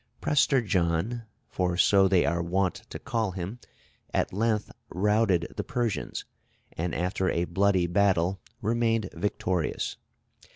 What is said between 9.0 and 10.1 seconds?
victorious.